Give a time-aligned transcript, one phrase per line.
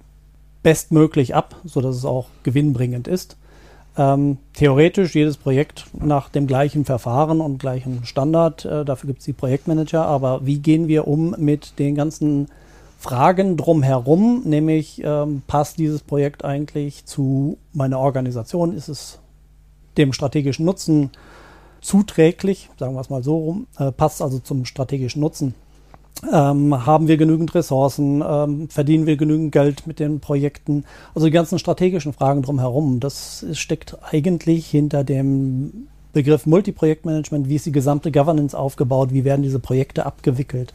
[0.63, 3.37] bestmöglich ab, sodass es auch gewinnbringend ist.
[3.97, 8.65] Ähm, theoretisch jedes Projekt nach dem gleichen Verfahren und gleichen Standard.
[8.65, 10.05] Äh, dafür gibt es die Projektmanager.
[10.05, 12.47] Aber wie gehen wir um mit den ganzen
[12.97, 18.75] Fragen drumherum, nämlich ähm, passt dieses Projekt eigentlich zu meiner Organisation?
[18.75, 19.19] Ist es
[19.97, 21.11] dem strategischen Nutzen
[21.81, 22.69] zuträglich?
[22.79, 23.67] Sagen wir es mal so rum.
[23.77, 25.53] Äh, passt also zum strategischen Nutzen.
[26.31, 28.23] Ähm, haben wir genügend Ressourcen?
[28.27, 30.85] Ähm, verdienen wir genügend Geld mit den Projekten?
[31.13, 32.99] Also die ganzen strategischen Fragen drumherum.
[32.99, 37.49] Das steckt eigentlich hinter dem Begriff Multiprojektmanagement.
[37.49, 39.11] Wie ist die gesamte Governance aufgebaut?
[39.11, 40.73] Wie werden diese Projekte abgewickelt?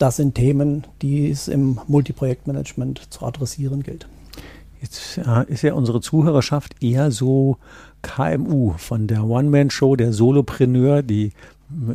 [0.00, 4.08] Das sind Themen, die es im Multiprojektmanagement zu adressieren gilt.
[4.80, 7.58] Jetzt äh, ist ja unsere Zuhörerschaft eher so
[8.00, 11.32] KMU von der One-Man-Show, der Solopreneur, die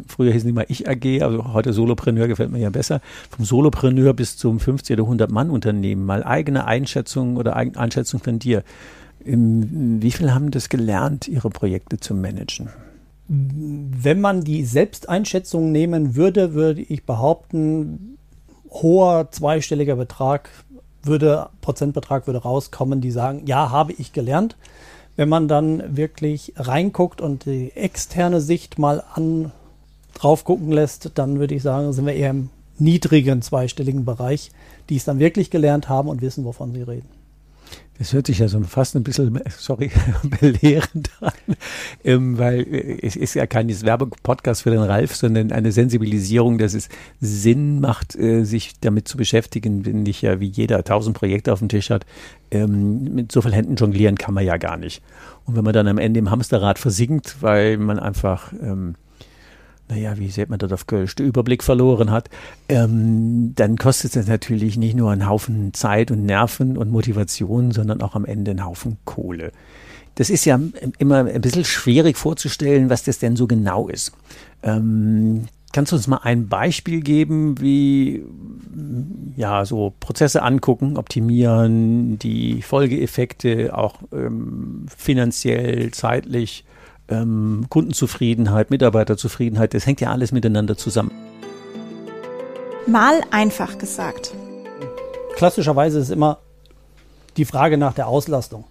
[0.08, 3.02] früher hießen die mal Ich AG, also heute Solopreneur gefällt mir ja besser,
[3.32, 8.38] vom Solopreneur bis zum 50 oder 100 Mann Unternehmen, mal eigene Einschätzung oder Einschätzung von
[8.38, 8.64] dir.
[9.22, 12.70] Wie viel haben das gelernt, ihre Projekte zu managen?
[13.28, 18.18] Wenn man die Selbsteinschätzung nehmen würde, würde ich behaupten,
[18.70, 20.50] hoher zweistelliger Betrag
[21.04, 24.58] würde, Prozentbetrag würde rauskommen, die sagen, ja, habe ich gelernt.
[25.16, 29.52] Wenn man dann wirklich reinguckt und die externe Sicht mal an
[30.14, 34.52] drauf gucken lässt, dann würde ich sagen, sind wir eher im niedrigen zweistelligen Bereich,
[34.90, 37.08] die es dann wirklich gelernt haben und wissen, wovon sie reden.
[37.98, 39.90] Das hört sich ja so fast ein bisschen, sorry,
[40.42, 41.56] belehrend an,
[42.04, 46.74] ähm, weil äh, es ist ja kein Werbepodcast für den Ralf, sondern eine Sensibilisierung, dass
[46.74, 46.90] es
[47.22, 51.60] Sinn macht, äh, sich damit zu beschäftigen, wenn ich ja wie jeder tausend Projekte auf
[51.60, 52.06] dem Tisch hat.
[52.52, 55.02] Ähm, mit so vielen Händen jonglieren kann man ja gar nicht.
[55.46, 58.96] Und wenn man dann am Ende im Hamsterrad versinkt, weil man einfach ähm,
[59.90, 62.30] naja, wie sieht man das auf Kölsch, den Überblick verloren hat,
[62.70, 68.02] ähm, dann kostet es natürlich nicht nur einen Haufen Zeit und Nerven und Motivation, sondern
[68.02, 69.52] auch am Ende einen Haufen Kohle.
[70.16, 70.60] Das ist ja
[70.98, 74.14] immer ein bisschen schwierig vorzustellen, was das denn so genau ist.
[74.64, 78.24] Ähm, kannst du uns mal ein Beispiel geben, wie
[79.36, 86.64] ja so Prozesse angucken, optimieren, die Folgeeffekte auch ähm, finanziell, zeitlich
[87.10, 91.12] ähm, Kundenzufriedenheit, Mitarbeiterzufriedenheit, das hängt ja alles miteinander zusammen.
[92.88, 94.34] Mal einfach gesagt.
[95.36, 96.40] Klassischerweise ist immer
[97.38, 98.66] die Frage nach der Auslastung.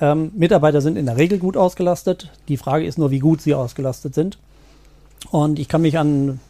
[0.00, 2.30] Ähm, Mitarbeiter sind in der Regel gut ausgelastet.
[2.48, 4.38] Die Frage ist nur, wie gut sie ausgelastet sind.
[5.30, 6.40] Und ich kann mich an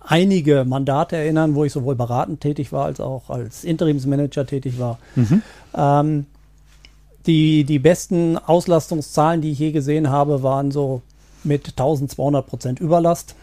[0.00, 4.98] einige Mandate erinnern, wo ich sowohl beratend tätig war als auch als Interimsmanager tätig war.
[5.14, 5.42] Mhm.
[5.74, 6.26] Ähm,
[7.26, 11.02] die, die besten Auslastungszahlen, die ich je gesehen habe, waren so
[11.44, 13.34] mit 1200 Prozent Überlast.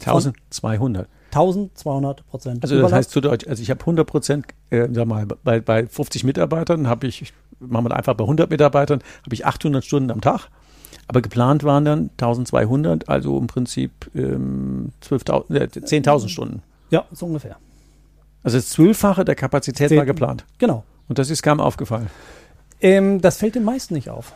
[0.00, 1.08] 1200?
[1.26, 2.62] 1200 Prozent.
[2.62, 5.86] Also das heißt zu Deutsch, also ich habe 100 Prozent, äh, sag mal, bei, bei
[5.86, 10.20] 50 Mitarbeitern habe ich, machen wir einfach bei 100 Mitarbeitern, habe ich 800 Stunden am
[10.20, 10.48] Tag.
[11.06, 16.62] Aber geplant waren dann 1200, also im Prinzip ähm, äh, 10.000 Stunden.
[16.90, 17.56] Ja, so ungefähr.
[18.42, 20.44] Also das Zwölffache der Kapazität 10, war geplant.
[20.58, 20.84] Genau.
[21.08, 22.08] Und das ist kaum aufgefallen.
[22.80, 24.32] Ähm, das fällt den meisten nicht auf.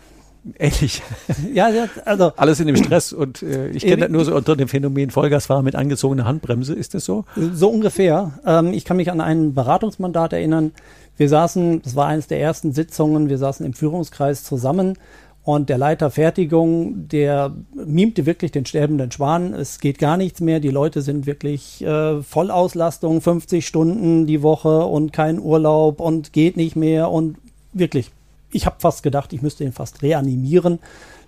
[0.59, 1.03] ähnlich.
[1.55, 4.35] Ja, ja, also Alles in dem Stress und äh, ich kenne Äh, das nur so
[4.35, 6.75] unter dem Phänomen Vollgasfahrer mit angezogener Handbremse.
[6.75, 7.25] Ist das so?
[7.37, 8.39] So ungefähr.
[8.47, 10.73] Ähm, ich kann mich an ein Beratungsmandat erinnern.
[11.17, 14.99] Wir saßen, das war eines der ersten Sitzungen, wir saßen im Führungskreis zusammen
[15.45, 19.55] und der Leiter Fertigung, der mimte wirklich den sterbenden Schwan.
[19.55, 20.61] Es geht gar nichts mehr.
[20.61, 26.57] Die Leute sind wirklich äh, Vollauslastung, 50 Stunden die Woche und kein Urlaub und geht
[26.57, 27.37] nicht mehr und
[27.73, 28.11] wirklich.
[28.53, 30.79] Ich habe fast gedacht, ich müsste ihn fast reanimieren,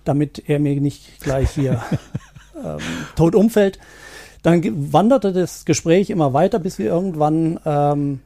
[0.03, 1.81] damit er mir nicht gleich hier
[2.55, 2.79] ähm,
[3.15, 3.79] tot umfällt.
[4.43, 8.19] Dann wanderte das Gespräch immer weiter, bis wir irgendwann ähm,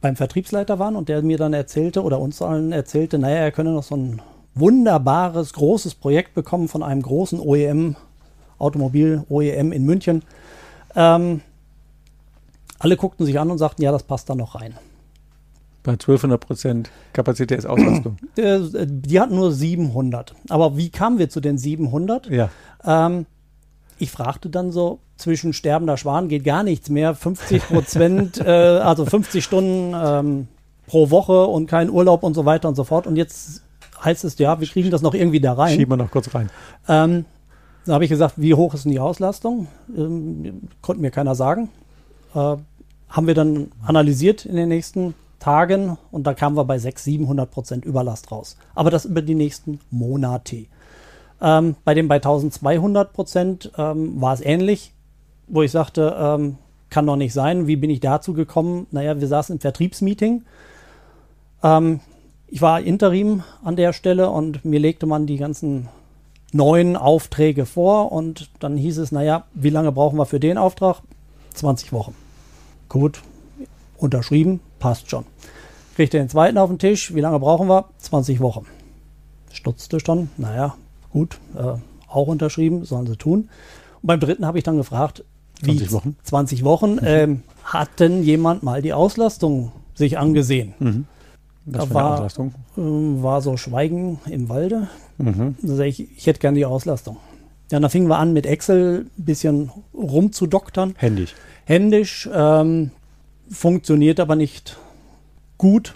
[0.00, 3.72] beim Vertriebsleiter waren und der mir dann erzählte oder uns allen erzählte, naja, er könne
[3.72, 4.22] noch so ein
[4.54, 7.96] wunderbares, großes Projekt bekommen von einem großen OEM,
[8.58, 10.22] Automobil-OEM in München.
[10.94, 11.40] Ähm,
[12.78, 14.74] alle guckten sich an und sagten, ja, das passt da noch rein.
[15.86, 18.16] Bei 1200 Prozent Kapazitätsauslastung.
[18.36, 20.34] Äh, Die hatten nur 700.
[20.48, 22.28] Aber wie kamen wir zu den 700?
[22.28, 22.50] ja.
[22.84, 23.26] Ähm,
[23.98, 29.06] ich fragte dann so, zwischen sterbender Schwan geht gar nichts mehr, 50 Prozent, äh, also
[29.06, 30.48] 50 Stunden ähm,
[30.86, 33.06] pro Woche und kein Urlaub und so weiter und so fort.
[33.06, 33.62] Und jetzt
[34.04, 35.76] heißt es, ja, wir kriegen das noch irgendwie da rein.
[35.76, 36.50] Schieben wir noch kurz rein.
[36.88, 37.24] Ähm,
[37.86, 39.68] da habe ich gesagt, wie hoch ist denn die Auslastung?
[39.96, 41.70] Ähm, konnte mir keiner sagen.
[42.34, 42.56] Äh,
[43.08, 45.14] haben wir dann analysiert in den nächsten
[45.46, 48.56] Tagen und da kamen wir bei 600, 700 Prozent Überlast raus.
[48.74, 50.66] Aber das über die nächsten Monate.
[51.40, 54.92] Ähm, bei dem bei 1200 Prozent ähm, war es ähnlich,
[55.46, 56.58] wo ich sagte, ähm,
[56.90, 57.68] kann doch nicht sein.
[57.68, 58.88] Wie bin ich dazu gekommen?
[58.90, 60.42] Naja, wir saßen im Vertriebsmeeting.
[61.62, 62.00] Ähm,
[62.48, 65.88] ich war Interim an der Stelle und mir legte man die ganzen
[66.52, 71.02] neuen Aufträge vor und dann hieß es, naja, wie lange brauchen wir für den Auftrag?
[71.54, 72.16] 20 Wochen.
[72.88, 73.22] Gut,
[73.98, 75.24] unterschrieben, passt schon.
[75.96, 77.86] Kriegte den zweiten auf den Tisch, wie lange brauchen wir?
[77.98, 78.66] 20 Wochen.
[79.52, 80.74] Stutzte schon, naja,
[81.10, 81.78] gut, äh,
[82.08, 83.48] auch unterschrieben, sollen sie tun.
[84.02, 85.24] Und beim dritten habe ich dann gefragt,
[85.62, 86.16] wie 20 Wochen?
[86.22, 91.06] 20 Wochen, ähm, hat denn jemand mal die Auslastung sich angesehen?
[91.64, 92.54] Was Da war- Auslastung?
[92.76, 94.88] Ähm, war so Schweigen im Walde.
[95.18, 95.56] Mhm.
[95.62, 97.16] Da sag ich, ich hätte gerne die Auslastung.
[97.72, 100.94] Ja, dann fingen wir an mit Excel ein bisschen rumzudoktern.
[100.98, 101.34] Händisch.
[101.64, 102.90] Händisch, ähm,
[103.50, 104.76] funktioniert aber nicht
[105.58, 105.94] gut,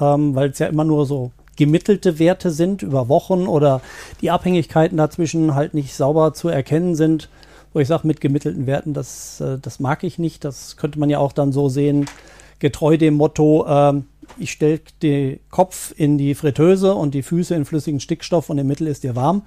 [0.00, 3.82] ähm, weil es ja immer nur so gemittelte Werte sind über Wochen oder
[4.20, 7.28] die Abhängigkeiten dazwischen halt nicht sauber zu erkennen sind.
[7.72, 10.44] Wo ich sage, mit gemittelten Werten, das, äh, das mag ich nicht.
[10.44, 12.06] Das könnte man ja auch dann so sehen,
[12.58, 14.06] getreu dem Motto, ähm,
[14.38, 18.66] ich stelle den Kopf in die Fritteuse und die Füße in flüssigen Stickstoff und im
[18.66, 19.42] Mittel ist dir warm.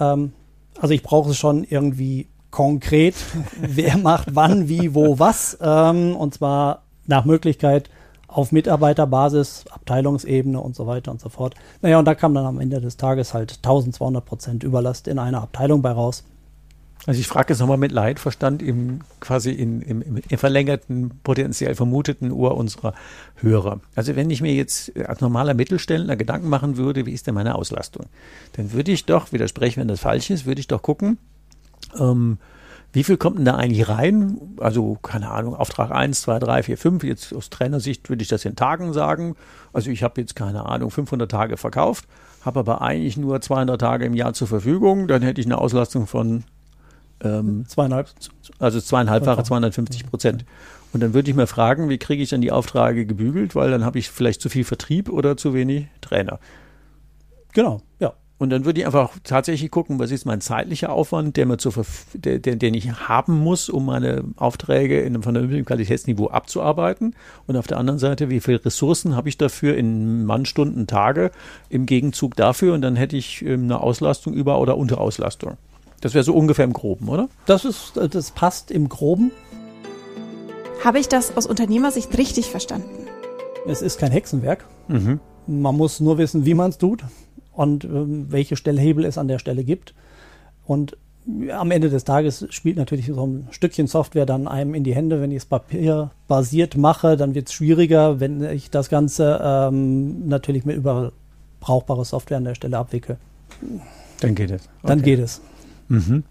[0.00, 0.32] Ähm,
[0.78, 3.14] also ich brauche es schon irgendwie konkret,
[3.60, 5.58] wer macht wann, wie, wo, was.
[5.60, 7.90] Ähm, und zwar nach Möglichkeit
[8.28, 11.54] auf Mitarbeiterbasis, Abteilungsebene und so weiter und so fort.
[11.82, 15.42] Naja, und da kam dann am Ende des Tages halt 1200 Prozent Überlast in einer
[15.42, 16.24] Abteilung bei raus.
[17.04, 22.32] Also ich frage jetzt nochmal mit Leidverstand im quasi in, im, im, verlängerten, potenziell vermuteten
[22.32, 22.94] Ohr unserer
[23.34, 23.80] Hörer.
[23.94, 27.54] Also wenn ich mir jetzt als normaler Mittelständler Gedanken machen würde, wie ist denn meine
[27.54, 28.06] Auslastung,
[28.54, 31.18] dann würde ich doch, widersprechen, wenn das falsch ist, würde ich doch gucken,
[31.98, 32.38] ähm,
[32.92, 34.38] wie viel kommt denn da eigentlich rein?
[34.58, 37.04] Also, keine Ahnung, Auftrag 1, 2, 3, 4, 5.
[37.04, 39.36] Jetzt aus Trainersicht würde ich das in Tagen sagen.
[39.72, 42.06] Also, ich habe jetzt, keine Ahnung, 500 Tage verkauft,
[42.44, 45.08] habe aber eigentlich nur 200 Tage im Jahr zur Verfügung.
[45.08, 46.44] Dann hätte ich eine Auslastung von
[47.22, 48.08] ähm, Zweieinhalb.
[48.58, 49.48] also zweieinhalbfache, Okay.
[49.48, 50.44] 250 Prozent.
[50.92, 53.84] Und dann würde ich mir fragen, wie kriege ich dann die Aufträge gebügelt, weil dann
[53.84, 56.38] habe ich vielleicht zu viel Vertrieb oder zu wenig Trainer.
[57.52, 58.14] Genau, ja.
[58.38, 61.72] Und dann würde ich einfach tatsächlich gucken, was ist mein zeitlicher Aufwand, der mir zur
[61.72, 67.14] Verf der, der, den ich haben muss, um meine Aufträge in einem vernünftigen Qualitätsniveau abzuarbeiten.
[67.46, 71.30] Und auf der anderen Seite, wie viele Ressourcen habe ich dafür in Mannstunden, Tage
[71.70, 72.74] im Gegenzug dafür?
[72.74, 75.56] Und dann hätte ich ähm, eine Auslastung über- oder Unterauslastung.
[76.02, 77.30] Das wäre so ungefähr im Groben, oder?
[77.46, 79.30] Das ist, äh, das passt im Groben.
[80.84, 83.06] Habe ich das aus Unternehmersicht richtig verstanden?
[83.66, 84.66] Es ist kein Hexenwerk.
[84.88, 85.20] Mhm.
[85.46, 87.02] Man muss nur wissen, wie man es tut
[87.56, 89.94] und ähm, welche Stellhebel es an der Stelle gibt.
[90.66, 90.96] Und
[91.52, 95.20] am Ende des Tages spielt natürlich so ein Stückchen Software dann einem in die Hände.
[95.20, 98.20] Wenn ich es papierbasiert mache, dann wird es schwieriger.
[98.20, 101.12] Wenn ich das Ganze ähm, natürlich mit über
[101.58, 103.16] brauchbare Software an der Stelle abwickle,
[104.20, 104.68] Dann geht es.
[104.84, 105.16] dann Okay.
[105.16, 105.40] geht es.
[105.88, 106.22] Mhm.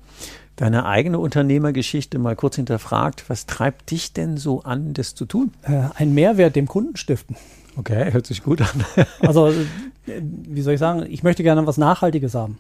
[0.55, 3.29] Deine eigene Unternehmergeschichte mal kurz hinterfragt.
[3.29, 5.51] Was treibt dich denn so an, das zu tun?
[5.63, 7.35] Äh, einen Mehrwert dem Kunden stiften.
[7.77, 8.85] Okay, hört sich gut an.
[9.19, 12.57] Also, äh, wie soll ich sagen, ich möchte gerne was Nachhaltiges haben.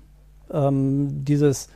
[0.51, 1.69] Ähm, dieses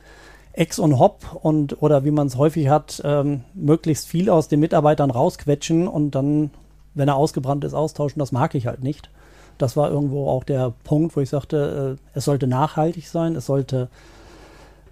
[0.52, 4.60] Ex und Hop und oder wie man es häufig hat, ähm, möglichst viel aus den
[4.60, 6.50] Mitarbeitern rausquetschen und dann,
[6.94, 9.10] wenn er ausgebrannt ist, austauschen, das mag ich halt nicht.
[9.58, 13.46] Das war irgendwo auch der Punkt, wo ich sagte, äh, es sollte nachhaltig sein, es
[13.46, 13.88] sollte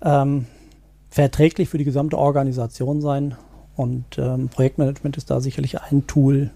[0.02, 0.46] ähm,
[1.10, 3.36] verträglich für die gesamte Organisation sein.
[3.76, 6.50] Und ähm, Projektmanagement ist da sicherlich ein Tool,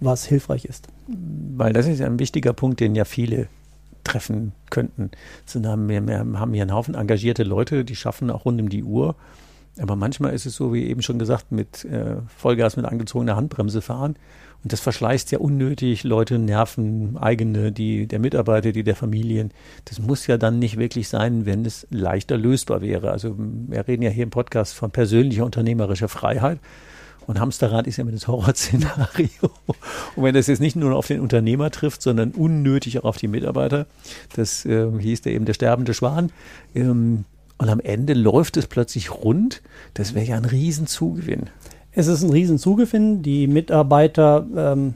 [0.00, 0.88] was hilfreich ist.
[1.08, 3.48] Weil das ist ja ein wichtiger Punkt, den ja viele
[4.04, 5.10] treffen könnten.
[5.88, 9.16] wir, haben hier einen Haufen engagierte Leute, die schaffen auch rund um die Uhr.
[9.78, 13.82] Aber manchmal ist es so, wie eben schon gesagt, mit äh, Vollgas mit angezogener Handbremse
[13.82, 14.16] fahren.
[14.62, 19.52] Und das verschleißt ja unnötig Leute, Nerven, eigene, die der Mitarbeiter, die der Familien.
[19.84, 23.10] Das muss ja dann nicht wirklich sein, wenn es leichter lösbar wäre.
[23.10, 26.58] Also wir reden ja hier im Podcast von persönlicher unternehmerischer Freiheit.
[27.26, 29.50] Und Hamsterrad ist ja immer das Horrorszenario.
[30.16, 33.28] Und wenn das jetzt nicht nur auf den Unternehmer trifft, sondern unnötig auch auf die
[33.28, 33.86] Mitarbeiter,
[34.36, 36.30] das äh, hieß der eben der sterbende Schwan,
[36.74, 37.24] ähm,
[37.58, 39.62] und am Ende läuft es plötzlich rund,
[39.94, 41.44] das wäre ja ein Riesenzugewinn.
[41.92, 43.22] Es ist ein Riesenzugewinn.
[43.22, 44.94] Die Mitarbeiter ähm,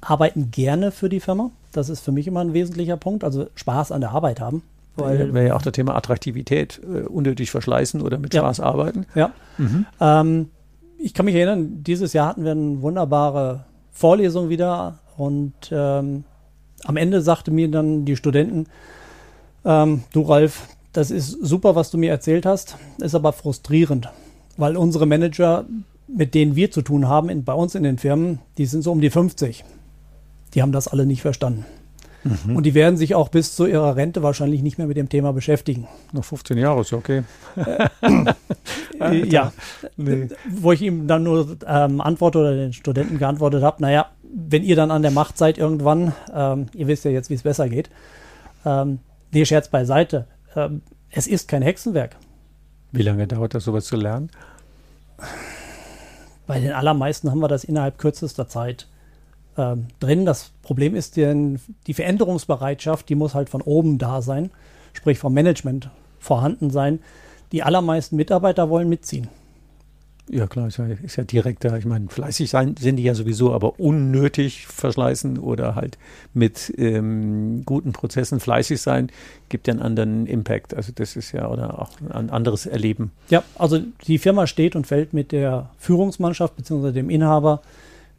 [0.00, 1.50] arbeiten gerne für die Firma.
[1.72, 3.24] Das ist für mich immer ein wesentlicher Punkt.
[3.24, 4.62] Also Spaß an der Arbeit haben.
[4.96, 8.42] Weil wäre ja auch das Thema Attraktivität, äh, unnötig verschleißen oder mit ja.
[8.42, 9.06] Spaß arbeiten.
[9.14, 9.32] Ja.
[9.58, 9.86] Mhm.
[10.00, 10.50] Ähm,
[10.98, 16.24] ich kann mich erinnern, dieses Jahr hatten wir eine wunderbare Vorlesung wieder und ähm,
[16.84, 18.66] am Ende sagte mir dann die Studenten,
[19.64, 24.08] ähm, du Ralf, das ist super, was du mir erzählt hast, ist aber frustrierend,
[24.56, 25.64] weil unsere Manager,
[26.08, 28.92] mit denen wir zu tun haben, in, bei uns in den Firmen, die sind so
[28.92, 29.64] um die 50.
[30.54, 31.64] Die haben das alle nicht verstanden.
[32.24, 32.56] Mhm.
[32.56, 35.32] Und die werden sich auch bis zu ihrer Rente wahrscheinlich nicht mehr mit dem Thema
[35.32, 35.86] beschäftigen.
[36.12, 37.22] Noch 15 Jahre ist okay.
[39.00, 39.50] Äh, ja,
[39.96, 40.28] nee.
[40.50, 44.76] wo ich ihm dann nur ähm, antworte oder den Studenten geantwortet habe, naja, wenn ihr
[44.76, 47.88] dann an der Macht seid irgendwann, ähm, ihr wisst ja jetzt, wie es besser geht.
[48.66, 48.98] Ähm,
[49.32, 50.26] nee, Scherz beiseite.
[50.56, 52.16] Ähm, es ist kein Hexenwerk.
[52.92, 54.30] Wie lange dauert das, sowas zu lernen?
[56.46, 58.88] Bei den allermeisten haben wir das innerhalb kürzester Zeit
[59.56, 60.26] ähm, drin.
[60.26, 64.50] Das Problem ist, denn die Veränderungsbereitschaft, die muss halt von oben da sein,
[64.92, 67.00] sprich vom Management vorhanden sein.
[67.52, 69.28] Die allermeisten Mitarbeiter wollen mitziehen.
[70.32, 71.76] Ja, klar, ist ja, ist ja direkter.
[71.76, 75.98] Ich meine, fleißig sein sind die ja sowieso, aber unnötig verschleißen oder halt
[76.34, 79.10] mit ähm, guten Prozessen fleißig sein,
[79.48, 80.72] gibt ja einen anderen Impact.
[80.74, 83.10] Also das ist ja oder auch ein anderes Erleben.
[83.28, 86.92] Ja, also die Firma steht und fällt mit der Führungsmannschaft bzw.
[86.92, 87.60] dem Inhaber.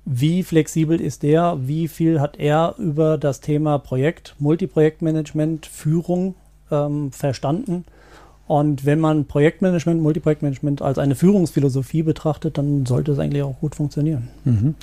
[0.03, 1.59] Wie flexibel ist der?
[1.61, 6.35] Wie viel hat er über das Thema Projekt, Multiprojektmanagement, Führung
[6.71, 7.85] ähm, verstanden?
[8.51, 13.75] Und wenn man Projektmanagement, Multiprojektmanagement als eine Führungsphilosophie betrachtet, dann sollte es eigentlich auch gut
[13.75, 14.27] funktionieren.
[14.43, 14.75] Mhm.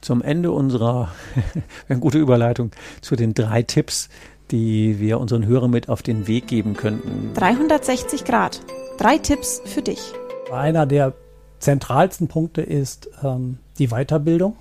[0.00, 1.08] Zum Ende unserer,
[1.88, 4.10] eine gute Überleitung zu den drei Tipps,
[4.52, 7.32] die wir unseren Hörern mit auf den Weg geben könnten.
[7.34, 8.60] 360 Grad.
[8.96, 10.12] Drei Tipps für dich.
[10.52, 11.12] Einer der
[11.58, 14.54] zentralsten Punkte ist ähm, die Weiterbildung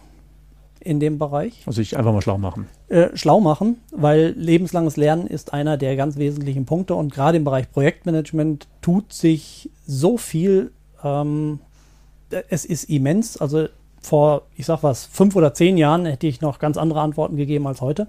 [0.79, 1.61] in dem Bereich.
[1.67, 2.65] Also ich einfach mal schlau machen.
[2.87, 7.43] Äh, schlau machen, weil lebenslanges Lernen ist einer der ganz wesentlichen Punkte und gerade im
[7.43, 10.71] Bereich Projektmanagement tut sich so viel.
[11.03, 11.59] Ähm,
[12.49, 13.37] es ist immens.
[13.37, 13.67] Also
[13.99, 17.65] vor, ich sag was, fünf oder zehn Jahren hätte ich noch ganz andere Antworten gegeben
[17.65, 18.05] als heute.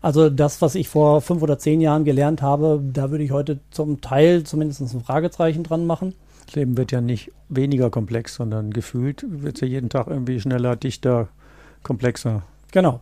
[0.00, 3.60] Also das, was ich vor fünf oder zehn Jahren gelernt habe, da würde ich heute
[3.70, 6.12] zum Teil zumindest ein Fragezeichen dran machen.
[6.46, 10.40] Das Leben wird ja nicht weniger komplex, sondern gefühlt wird es ja jeden Tag irgendwie
[10.40, 11.28] schneller, dichter,
[11.84, 12.42] komplexer.
[12.72, 13.00] Genau.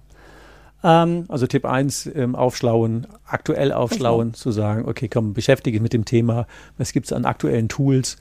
[0.82, 5.92] Ähm, also Tipp 1, ähm, aufschlauen, aktuell aufschlauen, zu sagen, okay, komm, beschäftige dich mit
[5.92, 6.46] dem Thema,
[6.78, 8.16] was gibt es an aktuellen Tools,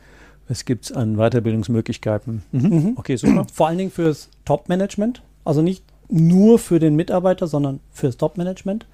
[0.47, 2.43] was gibt es an Weiterbildungsmöglichkeiten.
[2.51, 2.61] Mhm.
[2.61, 2.93] mhm.
[2.95, 3.45] Okay, super.
[3.53, 8.85] Vor allen Dingen fürs Top-Management, also nicht nur für den Mitarbeiter, sondern fürs Top-Management.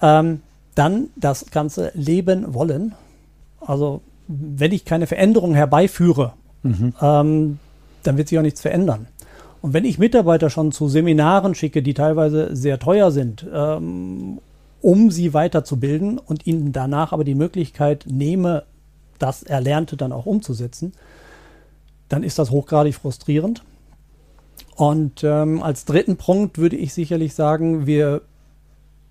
[0.00, 0.40] Ähm,
[0.74, 2.94] dann das ganze Leben wollen.
[3.60, 6.92] Also wenn ich keine Veränderung herbeiführe, mhm.
[7.00, 7.58] ähm,
[8.02, 9.06] dann wird sich auch nichts verändern.
[9.66, 14.38] Und wenn ich Mitarbeiter schon zu Seminaren schicke, die teilweise sehr teuer sind, ähm,
[14.80, 18.62] um sie weiterzubilden und ihnen danach aber die Möglichkeit nehme,
[19.18, 20.92] das Erlernte dann auch umzusetzen,
[22.08, 23.64] dann ist das hochgradig frustrierend.
[24.76, 28.20] Und ähm, als dritten Punkt würde ich sicherlich sagen, wir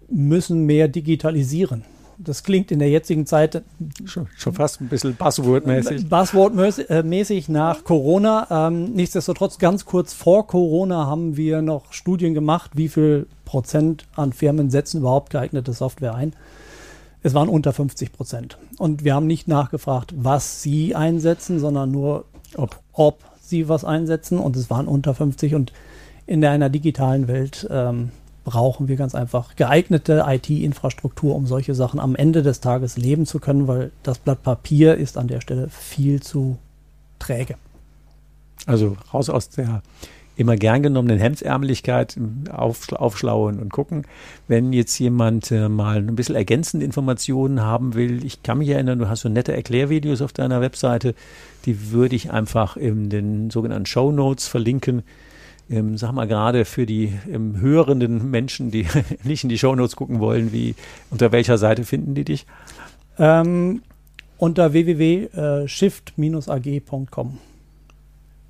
[0.07, 1.83] müssen mehr digitalisieren.
[2.17, 3.63] Das klingt in der jetzigen Zeit
[4.05, 6.07] schon, schon fast ein bisschen Buzzword-mäßig.
[6.07, 8.67] Buzzword-mäßig nach Corona.
[8.67, 14.33] Ähm, nichtsdestotrotz, ganz kurz vor Corona haben wir noch Studien gemacht, wie viel Prozent an
[14.33, 16.33] Firmen setzen überhaupt geeignete Software ein.
[17.21, 18.57] Es waren unter 50 Prozent.
[18.77, 24.37] Und wir haben nicht nachgefragt, was sie einsetzen, sondern nur, ob, ob sie was einsetzen.
[24.37, 25.55] Und es waren unter 50.
[25.55, 25.73] Und
[26.27, 28.11] in einer digitalen Welt ähm,
[28.45, 33.39] brauchen wir ganz einfach geeignete IT-Infrastruktur, um solche Sachen am Ende des Tages leben zu
[33.39, 36.57] können, weil das Blatt Papier ist an der Stelle viel zu
[37.19, 37.55] träge.
[38.65, 39.81] Also raus aus der
[40.37, 42.17] immer gern genommenen Hemdsärmlichkeit
[42.51, 44.05] auf, aufschlauen und gucken.
[44.47, 48.99] Wenn jetzt jemand äh, mal ein bisschen ergänzende Informationen haben will, ich kann mich erinnern,
[48.99, 51.15] du hast so nette Erklärvideos auf deiner Webseite,
[51.65, 55.03] die würde ich einfach in den sogenannten Show Notes verlinken.
[55.69, 58.85] Ähm, sag mal gerade für die ähm, hörenden Menschen, die
[59.23, 60.75] nicht in die Show Notes gucken wollen, wie
[61.09, 62.45] unter welcher Seite finden die dich?
[63.17, 63.81] Ähm,
[64.37, 67.39] unter www.shift-ag.com.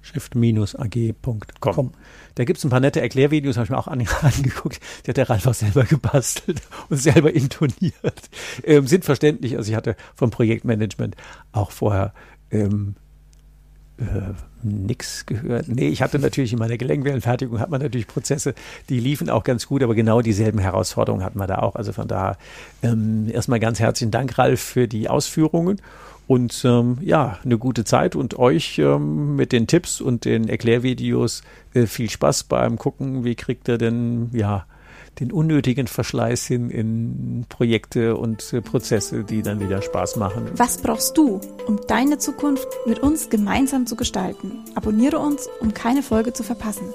[0.01, 1.91] Shift-ag.com.
[2.35, 4.79] Da gibt es ein paar nette Erklärvideos, habe ich mir auch an, angeguckt.
[5.05, 8.29] Die hat der Ralf auch selber gebastelt und selber intoniert.
[8.63, 9.57] Ähm, sind verständlich.
[9.57, 11.15] Also ich hatte vom Projektmanagement
[11.51, 12.13] auch vorher
[12.51, 12.95] ähm,
[13.97, 14.33] äh,
[14.63, 15.67] nix gehört.
[15.67, 18.53] Nee, ich hatte natürlich in meiner Gelenkwellenfertigung hat man natürlich Prozesse,
[18.89, 21.75] die liefen auch ganz gut, aber genau dieselben Herausforderungen hatten wir da auch.
[21.75, 22.37] Also von daher
[22.83, 25.81] ähm, erstmal ganz herzlichen Dank, Ralf, für die Ausführungen.
[26.27, 31.43] Und ähm, ja, eine gute Zeit und euch ähm, mit den Tipps und den Erklärvideos
[31.73, 34.65] äh, viel Spaß beim Gucken, wie kriegt ihr denn ja
[35.19, 40.49] den unnötigen Verschleiß hin in Projekte und äh, Prozesse, die dann wieder Spaß machen.
[40.55, 44.63] Was brauchst du, um deine Zukunft mit uns gemeinsam zu gestalten?
[44.75, 46.85] Abonniere uns, um keine Folge zu verpassen.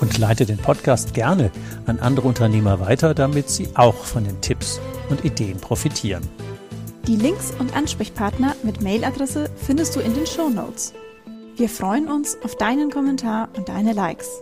[0.00, 1.50] Und leite den Podcast gerne
[1.86, 4.80] an andere Unternehmer weiter, damit sie auch von den Tipps
[5.10, 6.26] und Ideen profitieren.
[7.06, 10.94] Die Links und Ansprechpartner mit Mailadresse findest du in den Show Notes.
[11.56, 14.40] Wir freuen uns auf deinen Kommentar und deine Likes.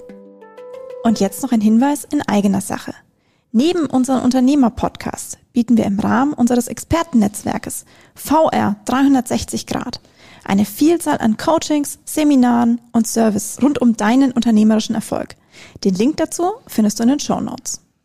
[1.02, 2.94] Und jetzt noch ein Hinweis in eigener Sache.
[3.50, 10.00] Neben unseren Unternehmer-Podcasts bieten wir im Rahmen unseres Expertennetzwerkes VR 360 Grad
[10.48, 15.36] eine Vielzahl an Coachings, Seminaren und Service rund um deinen unternehmerischen Erfolg.
[15.84, 17.82] Den Link dazu findest du in den Show Notes.